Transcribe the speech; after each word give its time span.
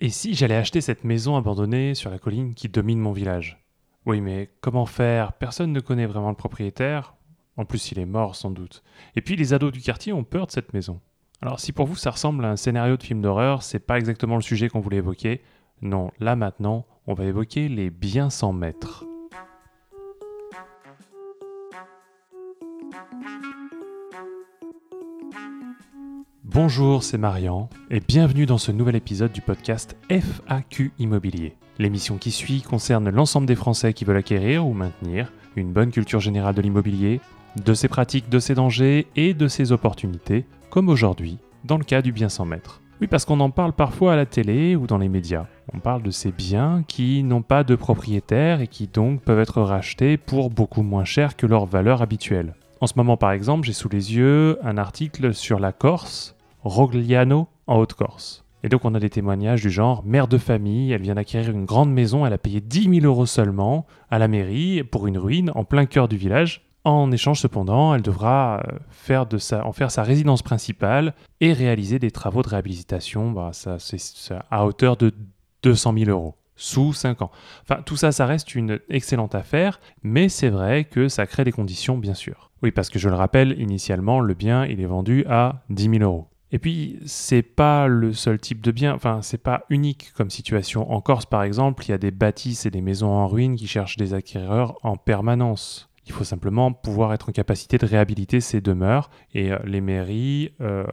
Et 0.00 0.10
si 0.10 0.34
j'allais 0.34 0.56
acheter 0.56 0.80
cette 0.80 1.04
maison 1.04 1.36
abandonnée 1.36 1.94
sur 1.94 2.10
la 2.10 2.18
colline 2.18 2.54
qui 2.54 2.68
domine 2.68 2.98
mon 2.98 3.12
village? 3.12 3.64
Oui, 4.06 4.20
mais 4.20 4.50
comment 4.60 4.86
faire? 4.86 5.32
Personne 5.34 5.72
ne 5.72 5.80
connaît 5.80 6.06
vraiment 6.06 6.30
le 6.30 6.36
propriétaire. 6.36 7.14
En 7.56 7.64
plus, 7.64 7.92
il 7.92 8.00
est 8.00 8.06
mort 8.06 8.34
sans 8.34 8.50
doute. 8.50 8.82
Et 9.14 9.20
puis 9.20 9.36
les 9.36 9.54
ados 9.54 9.72
du 9.72 9.80
quartier 9.80 10.12
ont 10.12 10.24
peur 10.24 10.46
de 10.46 10.52
cette 10.52 10.74
maison. 10.74 11.00
Alors 11.40 11.60
si 11.60 11.72
pour 11.72 11.86
vous 11.86 11.96
ça 11.96 12.10
ressemble 12.10 12.44
à 12.44 12.50
un 12.50 12.56
scénario 12.56 12.96
de 12.96 13.02
film 13.02 13.20
d'horreur, 13.20 13.62
c'est 13.62 13.78
pas 13.78 13.98
exactement 13.98 14.36
le 14.36 14.42
sujet 14.42 14.68
qu'on 14.68 14.80
voulait 14.80 14.96
évoquer. 14.96 15.42
Non, 15.82 16.10
là 16.18 16.36
maintenant, 16.36 16.86
on 17.06 17.14
va 17.14 17.24
évoquer 17.26 17.68
les 17.68 17.90
biens 17.90 18.30
sans 18.30 18.52
maître. 18.52 19.03
Bonjour, 26.54 27.02
c'est 27.02 27.18
Marian 27.18 27.68
et 27.90 27.98
bienvenue 27.98 28.46
dans 28.46 28.58
ce 28.58 28.70
nouvel 28.70 28.94
épisode 28.94 29.32
du 29.32 29.40
podcast 29.40 29.96
FAQ 30.08 30.92
Immobilier. 31.00 31.56
L'émission 31.80 32.16
qui 32.16 32.30
suit 32.30 32.62
concerne 32.62 33.10
l'ensemble 33.10 33.48
des 33.48 33.56
Français 33.56 33.92
qui 33.92 34.04
veulent 34.04 34.18
acquérir 34.18 34.64
ou 34.64 34.72
maintenir 34.72 35.32
une 35.56 35.72
bonne 35.72 35.90
culture 35.90 36.20
générale 36.20 36.54
de 36.54 36.62
l'immobilier, 36.62 37.20
de 37.56 37.74
ses 37.74 37.88
pratiques, 37.88 38.28
de 38.28 38.38
ses 38.38 38.54
dangers 38.54 39.08
et 39.16 39.34
de 39.34 39.48
ses 39.48 39.72
opportunités, 39.72 40.46
comme 40.70 40.88
aujourd'hui 40.88 41.38
dans 41.64 41.76
le 41.76 41.82
cas 41.82 42.02
du 42.02 42.12
bien 42.12 42.28
sans 42.28 42.44
maître. 42.44 42.80
Oui, 43.00 43.08
parce 43.08 43.24
qu'on 43.24 43.40
en 43.40 43.50
parle 43.50 43.72
parfois 43.72 44.12
à 44.12 44.16
la 44.16 44.24
télé 44.24 44.76
ou 44.76 44.86
dans 44.86 44.98
les 44.98 45.08
médias. 45.08 45.46
On 45.72 45.80
parle 45.80 46.04
de 46.04 46.12
ces 46.12 46.30
biens 46.30 46.84
qui 46.86 47.24
n'ont 47.24 47.42
pas 47.42 47.64
de 47.64 47.74
propriétaire 47.74 48.60
et 48.60 48.68
qui 48.68 48.86
donc 48.86 49.22
peuvent 49.22 49.40
être 49.40 49.60
rachetés 49.60 50.16
pour 50.18 50.50
beaucoup 50.50 50.82
moins 50.82 51.04
cher 51.04 51.34
que 51.34 51.46
leur 51.46 51.66
valeur 51.66 52.00
habituelle. 52.00 52.54
En 52.80 52.86
ce 52.86 52.94
moment, 52.94 53.16
par 53.16 53.32
exemple, 53.32 53.66
j'ai 53.66 53.72
sous 53.72 53.88
les 53.88 54.14
yeux 54.14 54.56
un 54.62 54.78
article 54.78 55.34
sur 55.34 55.58
la 55.58 55.72
Corse 55.72 56.36
Rogliano 56.64 57.48
en 57.66 57.78
Haute-Corse. 57.78 58.44
Et 58.62 58.68
donc 58.70 58.84
on 58.86 58.94
a 58.94 59.00
des 59.00 59.10
témoignages 59.10 59.60
du 59.60 59.70
genre 59.70 60.02
mère 60.04 60.26
de 60.26 60.38
famille, 60.38 60.90
elle 60.90 61.02
vient 61.02 61.16
d'acquérir 61.16 61.50
une 61.50 61.66
grande 61.66 61.92
maison, 61.92 62.24
elle 62.24 62.32
a 62.32 62.38
payé 62.38 62.62
10 62.62 63.00
000 63.00 63.06
euros 63.06 63.26
seulement 63.26 63.86
à 64.10 64.18
la 64.18 64.26
mairie 64.26 64.82
pour 64.82 65.06
une 65.06 65.18
ruine 65.18 65.52
en 65.54 65.64
plein 65.64 65.84
cœur 65.84 66.08
du 66.08 66.16
village. 66.16 66.62
En 66.82 67.12
échange 67.12 67.40
cependant, 67.40 67.94
elle 67.94 68.02
devra 68.02 68.62
euh, 68.66 68.78
faire 68.90 69.26
de 69.26 69.38
en 69.62 69.72
faire 69.72 69.90
sa 69.90 70.02
résidence 70.02 70.42
principale 70.42 71.14
et 71.40 71.52
réaliser 71.52 71.98
des 71.98 72.10
travaux 72.10 72.42
de 72.42 72.48
réhabilitation 72.48 73.30
bah, 73.30 73.50
ça, 73.52 73.76
à 74.50 74.66
hauteur 74.66 74.96
de 74.96 75.12
200 75.62 75.94
000 75.98 76.10
euros 76.10 76.34
sous 76.56 76.92
5 76.92 77.22
ans. 77.22 77.30
Enfin, 77.62 77.82
tout 77.82 77.96
ça, 77.96 78.12
ça 78.12 78.26
reste 78.26 78.54
une 78.54 78.80
excellente 78.88 79.34
affaire, 79.34 79.80
mais 80.02 80.28
c'est 80.28 80.50
vrai 80.50 80.84
que 80.84 81.08
ça 81.08 81.26
crée 81.26 81.44
des 81.44 81.52
conditions, 81.52 81.98
bien 81.98 82.14
sûr. 82.14 82.50
Oui, 82.62 82.70
parce 82.70 82.90
que 82.90 82.98
je 82.98 83.08
le 83.08 83.14
rappelle, 83.14 83.60
initialement, 83.60 84.20
le 84.20 84.34
bien, 84.34 84.64
il 84.64 84.80
est 84.80 84.86
vendu 84.86 85.24
à 85.28 85.62
10 85.70 85.98
000 85.98 86.04
euros. 86.04 86.28
Et 86.54 86.60
puis, 86.60 87.00
c'est 87.04 87.42
pas 87.42 87.88
le 87.88 88.12
seul 88.12 88.38
type 88.38 88.60
de 88.60 88.70
bien, 88.70 88.94
enfin, 88.94 89.22
c'est 89.22 89.42
pas 89.42 89.64
unique 89.70 90.12
comme 90.12 90.30
situation. 90.30 90.88
En 90.92 91.00
Corse, 91.00 91.26
par 91.26 91.42
exemple, 91.42 91.84
il 91.84 91.88
y 91.88 91.94
a 91.94 91.98
des 91.98 92.12
bâtisses 92.12 92.64
et 92.64 92.70
des 92.70 92.80
maisons 92.80 93.08
en 93.08 93.26
ruine 93.26 93.56
qui 93.56 93.66
cherchent 93.66 93.96
des 93.96 94.14
acquéreurs 94.14 94.78
en 94.84 94.96
permanence. 94.96 95.90
Il 96.06 96.12
faut 96.12 96.22
simplement 96.22 96.72
pouvoir 96.72 97.12
être 97.12 97.30
en 97.30 97.32
capacité 97.32 97.76
de 97.76 97.86
réhabiliter 97.86 98.40
ces 98.40 98.60
demeures 98.60 99.10
et 99.32 99.50
euh, 99.50 99.58
les 99.64 99.80
mairies 99.80 100.52
euh, 100.60 100.84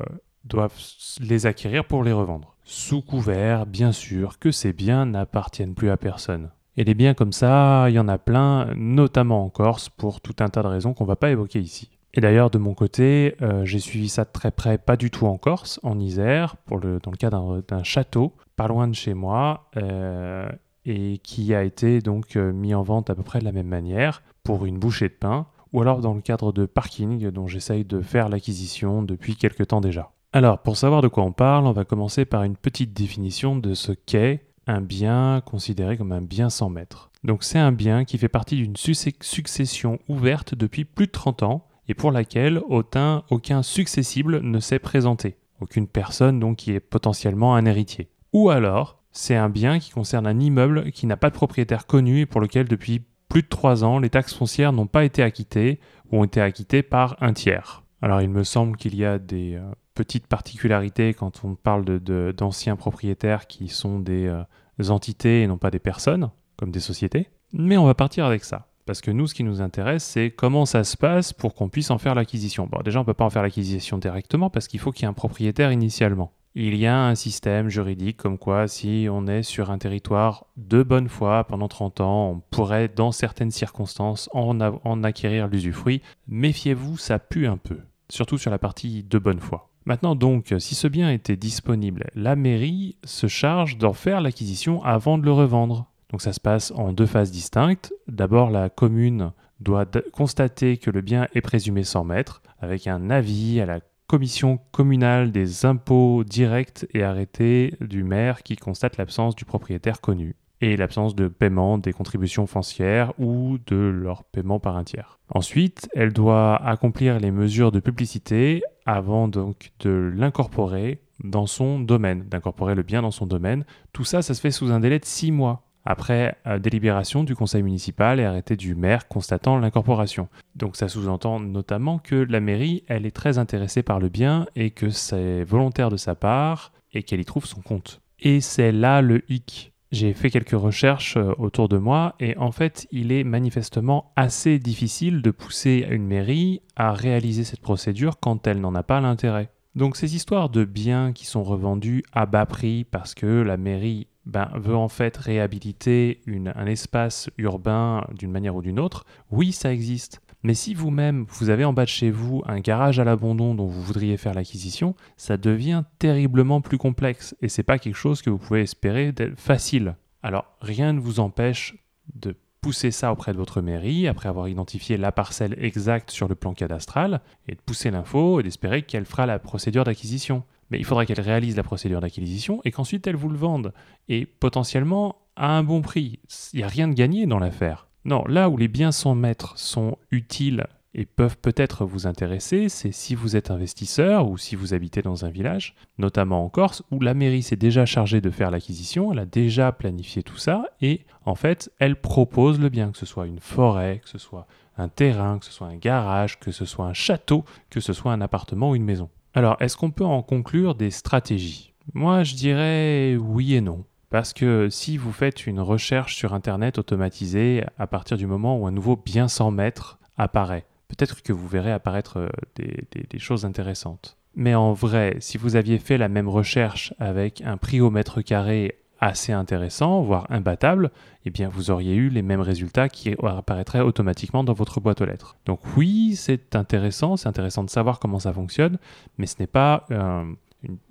doivent 0.45 0.73
les 1.19 1.45
acquérir 1.45 1.85
pour 1.85 2.03
les 2.03 2.11
revendre. 2.11 2.55
Sous 2.63 3.03
couvert, 3.03 3.67
bien 3.67 3.91
sûr, 3.91 4.39
que 4.39 4.49
ces 4.49 4.73
biens 4.73 5.05
n'appartiennent 5.05 5.75
plus 5.75 5.91
à 5.91 5.97
personne. 5.97 6.49
Et 6.75 6.85
des 6.85 6.95
biens 6.95 7.13
comme 7.13 7.33
ça, 7.33 7.85
il 7.87 7.93
y 7.93 7.99
en 7.99 8.07
a 8.07 8.17
plein, 8.17 8.73
notamment 8.75 9.45
en 9.45 9.49
Corse, 9.51 9.89
pour 9.89 10.21
tout 10.21 10.37
un 10.39 10.49
tas 10.49 10.63
de 10.63 10.67
raisons 10.69 10.95
qu'on 10.95 11.03
ne 11.03 11.09
va 11.09 11.17
pas 11.17 11.29
évoquer 11.29 11.59
ici. 11.59 11.91
Et 12.13 12.21
d'ailleurs, 12.21 12.49
de 12.49 12.57
mon 12.57 12.73
côté, 12.73 13.35
euh, 13.41 13.63
j'ai 13.65 13.79
suivi 13.79 14.09
ça 14.09 14.25
de 14.25 14.29
très 14.31 14.51
près, 14.51 14.77
pas 14.77 14.97
du 14.97 15.09
tout 15.09 15.27
en 15.27 15.37
Corse, 15.37 15.79
en 15.83 15.99
Isère, 15.99 16.55
dans 16.69 16.77
le 16.77 17.17
cas 17.17 17.29
d'un 17.29 17.83
château, 17.83 18.33
pas 18.57 18.67
loin 18.67 18.87
de 18.87 18.95
chez 18.95 19.13
moi, 19.13 19.69
euh, 19.77 20.49
et 20.85 21.19
qui 21.19 21.53
a 21.53 21.63
été 21.63 22.01
donc 22.01 22.35
euh, 22.35 22.51
mis 22.51 22.73
en 22.73 22.83
vente 22.83 23.09
à 23.09 23.15
peu 23.15 23.23
près 23.23 23.39
de 23.39 23.45
la 23.45 23.51
même 23.51 23.67
manière, 23.67 24.23
pour 24.43 24.65
une 24.65 24.77
bouchée 24.77 25.07
de 25.07 25.13
pain, 25.13 25.47
ou 25.71 25.81
alors 25.81 26.01
dans 26.01 26.13
le 26.13 26.21
cadre 26.21 26.51
de 26.51 26.65
parking 26.65 27.29
dont 27.29 27.47
j'essaye 27.47 27.85
de 27.85 28.01
faire 28.01 28.27
l'acquisition 28.27 29.03
depuis 29.03 29.35
quelque 29.35 29.63
temps 29.63 29.79
déjà. 29.79 30.11
Alors, 30.33 30.59
pour 30.59 30.77
savoir 30.77 31.01
de 31.01 31.07
quoi 31.07 31.23
on 31.23 31.31
parle, 31.31 31.65
on 31.65 31.71
va 31.71 31.85
commencer 31.85 32.25
par 32.25 32.43
une 32.43 32.55
petite 32.55 32.93
définition 32.93 33.55
de 33.55 33.73
ce 33.73 33.91
qu'est 33.91 34.45
un 34.67 34.81
bien 34.81 35.41
considéré 35.45 35.97
comme 35.97 36.11
un 36.11 36.21
bien 36.21 36.49
sans 36.49 36.69
maître. 36.69 37.09
Donc 37.23 37.43
c'est 37.43 37.59
un 37.59 37.71
bien 37.71 38.03
qui 38.05 38.17
fait 38.17 38.29
partie 38.29 38.55
d'une 38.55 38.75
succession 38.75 39.99
ouverte 40.07 40.55
depuis 40.55 40.85
plus 40.85 41.07
de 41.07 41.11
30 41.11 41.43
ans, 41.43 41.67
et 41.91 41.93
pour 41.93 42.13
laquelle 42.13 42.61
aucun, 42.69 43.23
aucun 43.29 43.63
successible 43.63 44.39
ne 44.39 44.59
s'est 44.61 44.79
présenté. 44.79 45.35
Aucune 45.59 45.87
personne 45.87 46.39
donc 46.39 46.55
qui 46.55 46.71
est 46.71 46.79
potentiellement 46.79 47.53
un 47.53 47.65
héritier. 47.65 48.07
Ou 48.31 48.49
alors, 48.49 49.03
c'est 49.11 49.35
un 49.35 49.49
bien 49.49 49.77
qui 49.77 49.91
concerne 49.91 50.25
un 50.25 50.39
immeuble 50.39 50.91
qui 50.91 51.05
n'a 51.05 51.17
pas 51.17 51.29
de 51.29 51.35
propriétaire 51.35 51.87
connu 51.87 52.21
et 52.21 52.25
pour 52.25 52.39
lequel 52.39 52.69
depuis 52.69 53.01
plus 53.27 53.41
de 53.41 53.49
trois 53.49 53.83
ans 53.83 53.99
les 53.99 54.09
taxes 54.09 54.33
foncières 54.33 54.71
n'ont 54.71 54.87
pas 54.87 55.03
été 55.03 55.21
acquittées 55.21 55.81
ou 56.09 56.19
ont 56.19 56.23
été 56.23 56.39
acquittées 56.39 56.81
par 56.81 57.17
un 57.19 57.33
tiers. 57.33 57.83
Alors 58.01 58.21
il 58.21 58.29
me 58.29 58.45
semble 58.45 58.77
qu'il 58.77 58.95
y 58.95 59.03
a 59.03 59.19
des 59.19 59.55
euh, 59.55 59.69
petites 59.93 60.27
particularités 60.27 61.13
quand 61.13 61.43
on 61.43 61.55
parle 61.55 61.83
d'anciens 61.83 62.77
propriétaires 62.77 63.47
qui 63.47 63.67
sont 63.67 63.99
des 63.99 64.27
euh, 64.27 64.43
entités 64.87 65.41
et 65.41 65.47
non 65.47 65.57
pas 65.57 65.71
des 65.71 65.79
personnes, 65.79 66.29
comme 66.55 66.71
des 66.71 66.79
sociétés. 66.79 67.27
Mais 67.51 67.75
on 67.75 67.85
va 67.85 67.95
partir 67.95 68.23
avec 68.23 68.45
ça. 68.45 68.70
Parce 68.85 69.01
que 69.01 69.11
nous, 69.11 69.27
ce 69.27 69.33
qui 69.33 69.43
nous 69.43 69.61
intéresse, 69.61 70.03
c'est 70.03 70.31
comment 70.31 70.65
ça 70.65 70.83
se 70.83 70.97
passe 70.97 71.33
pour 71.33 71.53
qu'on 71.53 71.69
puisse 71.69 71.91
en 71.91 71.97
faire 71.97 72.15
l'acquisition. 72.15 72.67
Bon, 72.67 72.79
déjà, 72.83 72.99
on 72.99 73.03
ne 73.03 73.05
peut 73.05 73.13
pas 73.13 73.25
en 73.25 73.29
faire 73.29 73.43
l'acquisition 73.43 73.97
directement 73.97 74.49
parce 74.49 74.67
qu'il 74.67 74.79
faut 74.79 74.91
qu'il 74.91 75.03
y 75.03 75.05
ait 75.05 75.09
un 75.09 75.13
propriétaire 75.13 75.71
initialement. 75.71 76.33
Il 76.53 76.75
y 76.75 76.85
a 76.85 77.05
un 77.05 77.15
système 77.15 77.69
juridique 77.69 78.17
comme 78.17 78.37
quoi 78.37 78.67
si 78.67 79.07
on 79.09 79.25
est 79.25 79.43
sur 79.43 79.71
un 79.71 79.77
territoire 79.77 80.47
de 80.57 80.83
bonne 80.83 81.07
foi 81.07 81.45
pendant 81.45 81.69
30 81.69 82.01
ans, 82.01 82.29
on 82.29 82.41
pourrait 82.49 82.89
dans 82.89 83.13
certaines 83.13 83.51
circonstances 83.51 84.29
en, 84.33 84.59
en 84.59 85.03
acquérir 85.05 85.47
l'usufruit. 85.47 86.01
Méfiez-vous, 86.27 86.97
ça 86.97 87.19
pue 87.19 87.47
un 87.47 87.55
peu, 87.55 87.79
surtout 88.09 88.37
sur 88.37 88.51
la 88.51 88.59
partie 88.59 89.03
de 89.03 89.17
bonne 89.17 89.39
foi. 89.39 89.69
Maintenant 89.85 90.13
donc, 90.13 90.53
si 90.59 90.75
ce 90.75 90.87
bien 90.87 91.09
était 91.09 91.37
disponible, 91.37 92.09
la 92.15 92.35
mairie 92.35 92.97
se 93.03 93.27
charge 93.27 93.77
d'en 93.77 93.93
faire 93.93 94.21
l'acquisition 94.21 94.83
avant 94.83 95.17
de 95.17 95.23
le 95.23 95.31
revendre. 95.31 95.90
Donc 96.11 96.21
ça 96.21 96.33
se 96.33 96.39
passe 96.39 96.71
en 96.75 96.93
deux 96.93 97.05
phases 97.05 97.31
distinctes. 97.31 97.93
D'abord, 98.07 98.51
la 98.51 98.69
commune 98.69 99.31
doit 99.59 99.85
constater 100.11 100.77
que 100.77 100.91
le 100.91 101.01
bien 101.01 101.27
est 101.33 101.41
présumé 101.41 101.83
sans 101.83 102.03
maître, 102.03 102.41
avec 102.59 102.87
un 102.87 103.09
avis 103.09 103.61
à 103.61 103.65
la 103.65 103.79
commission 104.07 104.59
communale 104.71 105.31
des 105.31 105.65
impôts 105.65 106.23
directs 106.25 106.85
et 106.93 107.03
arrêtés 107.03 107.75
du 107.79 108.03
maire 108.03 108.43
qui 108.43 108.57
constate 108.57 108.97
l'absence 108.97 109.35
du 109.35 109.45
propriétaire 109.45 110.01
connu 110.01 110.35
et 110.59 110.75
l'absence 110.75 111.15
de 111.15 111.27
paiement 111.27 111.77
des 111.77 111.93
contributions 111.93 112.45
foncières 112.45 113.13
ou 113.17 113.57
de 113.65 113.77
leur 113.77 114.25
paiement 114.25 114.59
par 114.59 114.75
un 114.75 114.83
tiers. 114.83 115.17
Ensuite, 115.29 115.89
elle 115.93 116.13
doit 116.13 116.55
accomplir 116.55 117.19
les 117.19 117.31
mesures 117.31 117.71
de 117.71 117.79
publicité 117.79 118.61
avant 118.85 119.27
donc 119.27 119.71
de 119.79 120.11
l'incorporer 120.13 120.99
dans 121.23 121.47
son 121.47 121.79
domaine, 121.79 122.27
d'incorporer 122.27 122.75
le 122.75 122.83
bien 122.83 123.01
dans 123.01 123.11
son 123.11 123.25
domaine. 123.25 123.65
Tout 123.93 124.03
ça, 124.03 124.21
ça 124.21 124.33
se 124.33 124.41
fait 124.41 124.51
sous 124.51 124.71
un 124.71 124.79
délai 124.79 124.99
de 124.99 125.05
six 125.05 125.31
mois 125.31 125.70
après 125.85 126.37
euh, 126.47 126.59
délibération 126.59 127.23
du 127.23 127.35
conseil 127.35 127.63
municipal 127.63 128.19
et 128.19 128.25
arrêté 128.25 128.55
du 128.55 128.75
maire 128.75 129.07
constatant 129.07 129.57
l'incorporation. 129.57 130.27
Donc 130.55 130.75
ça 130.75 130.87
sous-entend 130.87 131.39
notamment 131.39 131.99
que 131.99 132.15
la 132.15 132.39
mairie, 132.39 132.83
elle 132.87 133.05
est 133.05 133.15
très 133.15 133.37
intéressée 133.37 133.83
par 133.83 133.99
le 133.99 134.09
bien 134.09 134.45
et 134.55 134.71
que 134.71 134.89
c'est 134.89 135.43
volontaire 135.43 135.89
de 135.89 135.97
sa 135.97 136.15
part 136.15 136.71
et 136.93 137.03
qu'elle 137.03 137.21
y 137.21 137.25
trouve 137.25 137.45
son 137.45 137.61
compte. 137.61 138.01
Et 138.19 138.41
c'est 138.41 138.71
là 138.71 139.01
le 139.01 139.23
hic. 139.29 139.73
J'ai 139.91 140.13
fait 140.13 140.29
quelques 140.29 140.51
recherches 140.51 141.17
euh, 141.17 141.33
autour 141.37 141.67
de 141.67 141.77
moi 141.77 142.15
et 142.19 142.37
en 142.37 142.51
fait, 142.51 142.87
il 142.91 143.11
est 143.11 143.25
manifestement 143.25 144.13
assez 144.15 144.57
difficile 144.57 145.21
de 145.21 145.31
pousser 145.31 145.85
une 145.89 146.07
mairie 146.07 146.61
à 146.77 146.93
réaliser 146.93 147.43
cette 147.43 147.59
procédure 147.59 148.19
quand 148.19 148.47
elle 148.47 148.61
n'en 148.61 148.73
a 148.73 148.83
pas 148.83 149.01
l'intérêt. 149.01 149.49
Donc 149.75 149.95
ces 149.95 150.15
histoires 150.15 150.49
de 150.49 150.65
biens 150.65 151.13
qui 151.13 151.25
sont 151.25 151.43
revendus 151.43 152.03
à 152.11 152.25
bas 152.25 152.45
prix 152.45 152.83
parce 152.83 153.13
que 153.13 153.25
la 153.25 153.57
mairie 153.57 154.07
ben, 154.25 154.49
veut 154.55 154.75
en 154.75 154.87
fait 154.87 155.17
réhabiliter 155.17 156.21
un 156.55 156.65
espace 156.65 157.29
urbain 157.37 158.05
d'une 158.17 158.31
manière 158.31 158.55
ou 158.55 158.61
d'une 158.61 158.79
autre, 158.79 159.05
oui, 159.31 159.51
ça 159.51 159.73
existe. 159.73 160.21
Mais 160.43 160.53
si 160.53 160.73
vous-même, 160.73 161.25
vous 161.29 161.49
avez 161.49 161.65
en 161.65 161.73
bas 161.73 161.83
de 161.83 161.89
chez 161.89 162.09
vous 162.09 162.41
un 162.47 162.59
garage 162.59 162.99
à 162.99 163.03
l'abandon 163.03 163.53
dont 163.53 163.67
vous 163.67 163.81
voudriez 163.81 164.17
faire 164.17 164.33
l'acquisition, 164.33 164.95
ça 165.15 165.37
devient 165.37 165.83
terriblement 165.99 166.61
plus 166.61 166.79
complexe 166.79 167.35
et 167.41 167.49
c'est 167.49 167.63
pas 167.63 167.77
quelque 167.77 167.95
chose 167.95 168.21
que 168.21 168.29
vous 168.29 168.39
pouvez 168.39 168.61
espérer 168.61 169.11
d'être 169.11 169.39
facile. 169.39 169.95
Alors, 170.23 170.45
rien 170.61 170.93
ne 170.93 170.99
vous 170.99 171.19
empêche 171.19 171.75
de 172.15 172.35
pousser 172.61 172.91
ça 172.91 173.11
auprès 173.11 173.33
de 173.33 173.37
votre 173.37 173.61
mairie 173.61 174.07
après 174.07 174.29
avoir 174.29 174.47
identifié 174.47 174.97
la 174.97 175.11
parcelle 175.11 175.55
exacte 175.59 176.11
sur 176.11 176.27
le 176.27 176.35
plan 176.35 176.53
cadastral 176.53 177.21
et 177.47 177.55
de 177.55 177.61
pousser 177.61 177.89
l'info 177.89 178.39
et 178.39 178.43
d'espérer 178.43 178.83
qu'elle 178.83 179.05
fera 179.05 179.25
la 179.25 179.39
procédure 179.39 179.83
d'acquisition 179.83 180.43
mais 180.71 180.79
il 180.79 180.85
faudra 180.85 181.05
qu'elle 181.05 181.21
réalise 181.21 181.57
la 181.57 181.63
procédure 181.63 181.99
d'acquisition 181.99 182.61
et 182.63 182.71
qu'ensuite 182.71 183.05
elle 183.05 183.15
vous 183.15 183.29
le 183.29 183.37
vende. 183.37 183.73
Et 184.07 184.25
potentiellement 184.25 185.17
à 185.35 185.57
un 185.57 185.63
bon 185.63 185.81
prix. 185.81 186.19
Il 186.53 186.57
n'y 186.57 186.63
a 186.63 186.67
rien 186.67 186.87
de 186.87 186.93
gagné 186.93 187.25
dans 187.25 187.39
l'affaire. 187.39 187.87
Non, 188.05 188.23
là 188.27 188.49
où 188.49 188.57
les 188.57 188.67
biens 188.67 188.91
sans 188.91 189.13
maître 189.13 189.53
sont 189.57 189.97
utiles 190.09 190.65
et 190.93 191.05
peuvent 191.05 191.37
peut-être 191.37 191.85
vous 191.85 192.05
intéresser, 192.07 192.67
c'est 192.67 192.91
si 192.91 193.15
vous 193.15 193.35
êtes 193.35 193.49
investisseur 193.49 194.29
ou 194.29 194.37
si 194.37 194.55
vous 194.55 194.73
habitez 194.73 195.01
dans 195.01 195.23
un 195.23 195.29
village, 195.29 195.75
notamment 195.97 196.43
en 196.43 196.49
Corse, 196.49 196.83
où 196.91 196.99
la 196.99 197.13
mairie 197.13 197.43
s'est 197.43 197.55
déjà 197.55 197.85
chargée 197.85 198.19
de 198.19 198.29
faire 198.29 198.51
l'acquisition, 198.51 199.13
elle 199.13 199.19
a 199.19 199.25
déjà 199.25 199.71
planifié 199.71 200.21
tout 200.21 200.37
ça, 200.37 200.65
et 200.81 201.05
en 201.23 201.35
fait, 201.35 201.71
elle 201.79 201.95
propose 201.95 202.59
le 202.59 202.67
bien, 202.67 202.91
que 202.91 202.97
ce 202.97 203.05
soit 203.05 203.27
une 203.27 203.39
forêt, 203.39 204.01
que 204.03 204.09
ce 204.09 204.17
soit 204.17 204.47
un 204.77 204.89
terrain, 204.89 205.39
que 205.39 205.45
ce 205.45 205.53
soit 205.53 205.67
un 205.67 205.77
garage, 205.77 206.39
que 206.39 206.51
ce 206.51 206.65
soit 206.65 206.87
un 206.87 206.93
château, 206.93 207.45
que 207.69 207.79
ce 207.79 207.93
soit 207.93 208.11
un 208.11 208.19
appartement 208.19 208.71
ou 208.71 208.75
une 208.75 208.83
maison. 208.83 209.09
Alors, 209.33 209.57
est-ce 209.59 209.77
qu'on 209.77 209.91
peut 209.91 210.05
en 210.05 210.21
conclure 210.21 210.75
des 210.75 210.91
stratégies? 210.91 211.73
Moi, 211.93 212.23
je 212.23 212.35
dirais 212.35 213.15
oui 213.17 213.55
et 213.55 213.61
non. 213.61 213.85
Parce 214.09 214.33
que 214.33 214.69
si 214.69 214.97
vous 214.97 215.13
faites 215.13 215.47
une 215.47 215.61
recherche 215.61 216.17
sur 216.17 216.33
Internet 216.33 216.77
automatisée 216.77 217.63
à 217.77 217.87
partir 217.87 218.17
du 218.17 218.27
moment 218.27 218.57
où 218.57 218.67
un 218.67 218.71
nouveau 218.71 218.97
bien 218.97 219.29
100 219.29 219.51
mètres 219.51 219.99
apparaît, 220.17 220.65
peut-être 220.89 221.23
que 221.23 221.31
vous 221.31 221.47
verrez 221.47 221.71
apparaître 221.71 222.17
euh, 222.17 222.29
des, 222.57 223.19
choses 223.19 223.45
intéressantes. 223.45 224.17
Mais 224.35 224.53
en 224.53 224.73
vrai, 224.73 225.15
si 225.19 225.37
vous 225.37 225.55
aviez 225.55 225.79
fait 225.79 225.97
la 225.97 226.09
même 226.09 226.27
recherche 226.27 226.93
avec 226.99 227.41
un 227.41 227.55
prix 227.55 227.79
au 227.79 227.89
mètre 227.89 228.21
carré 228.21 228.80
assez 229.01 229.33
intéressant, 229.33 230.01
voire 230.01 230.27
imbattable, 230.29 230.91
eh 231.25 231.31
bien 231.31 231.49
vous 231.49 231.71
auriez 231.71 231.95
eu 231.95 232.09
les 232.09 232.21
mêmes 232.21 232.39
résultats 232.39 232.87
qui 232.87 233.15
apparaîtraient 233.23 233.81
automatiquement 233.81 234.43
dans 234.43 234.53
votre 234.53 234.79
boîte 234.79 235.01
aux 235.01 235.05
lettres. 235.05 235.35
Donc 235.45 235.59
oui, 235.75 236.15
c'est 236.15 236.55
intéressant, 236.55 237.17
c'est 237.17 237.27
intéressant 237.27 237.63
de 237.63 237.69
savoir 237.69 237.99
comment 237.99 238.19
ça 238.19 238.31
fonctionne, 238.31 238.77
mais 239.17 239.25
ce 239.25 239.35
n'est 239.39 239.47
pas 239.47 239.85
euh, 239.91 240.23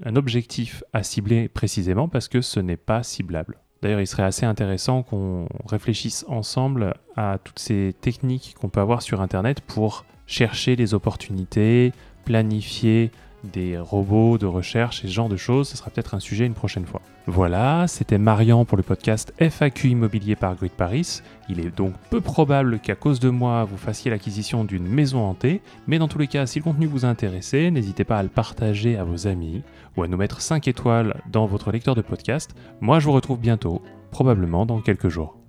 un 0.05 0.17
objectif 0.17 0.83
à 0.93 1.05
cibler 1.05 1.49
précisément 1.49 2.09
parce 2.09 2.29
que 2.29 2.41
ce 2.41 2.61
n'est 2.61 2.77
pas 2.77 3.03
ciblable. 3.03 3.59
D'ailleurs, 3.83 4.01
il 4.01 4.07
serait 4.07 4.25
assez 4.25 4.45
intéressant 4.45 5.03
qu'on 5.03 5.47
réfléchisse 5.65 6.27
ensemble 6.29 6.95
à 7.17 7.39
toutes 7.43 7.59
ces 7.59 7.95
techniques 8.01 8.55
qu'on 8.61 8.69
peut 8.69 8.81
avoir 8.81 9.01
sur 9.01 9.23
Internet 9.23 9.63
pour 9.63 10.05
chercher 10.27 10.77
les 10.77 10.93
opportunités, 10.93 11.93
planifier 12.25 13.11
des 13.45 13.79
robots 13.79 14.39
de 14.39 14.47
recherche 14.47 15.05
et 15.05 15.09
ce 15.09 15.13
genre 15.13 15.29
de 15.29 15.37
choses. 15.37 15.69
Ce 15.69 15.77
sera 15.77 15.91
peut-être 15.91 16.15
un 16.15 16.21
sujet 16.21 16.47
une 16.47 16.55
prochaine 16.55 16.87
fois. 16.87 17.01
Voilà, 17.27 17.87
c'était 17.87 18.19
Marian 18.19 18.65
pour 18.65 18.77
le 18.77 18.83
podcast 18.83 19.33
FAQ 19.39 19.91
Immobilier 19.91 20.37
par 20.37 20.57
Grid 20.57 20.73
Paris. 20.73 21.21
Il 21.49 21.61
est 21.61 21.75
donc 21.75 21.95
peu 22.11 22.21
probable 22.21 22.81
qu'à 22.81 22.95
cause 22.95 23.21
de 23.21 23.31
moi, 23.31 23.65
vous 23.65 23.77
fassiez 23.77 24.11
l'acquisition 24.11 24.65
d'une 24.65 24.87
maison 24.87 25.21
hantée, 25.25 25.61
mais 25.87 25.99
dans 25.99 26.09
tous 26.09 26.19
les 26.19 26.27
cas, 26.27 26.47
si 26.47 26.59
le 26.59 26.65
contenu 26.65 26.87
vous 26.87 27.05
a 27.05 27.09
intéressé, 27.09 27.71
n'hésitez 27.71 28.05
pas 28.05 28.19
à 28.19 28.23
le 28.23 28.29
partager 28.29 28.97
à 28.97 29.05
vos 29.05 29.27
amis 29.27 29.63
ou 29.97 30.03
à 30.03 30.09
nous 30.09 30.17
mettre 30.17 30.41
5 30.41 30.67
étoiles 30.69 31.21
dans 31.31 31.47
votre 31.47 31.71
lecteur 31.71 31.95
de 31.95 32.03
podcast. 32.03 32.55
Moi, 32.81 32.99
je 32.99 33.07
vous 33.07 33.13
retrouve 33.13 33.39
bientôt, 33.39 33.83
probablement 34.11 34.67
dans 34.67 34.81
quelques 34.81 35.09
jours. 35.09 35.40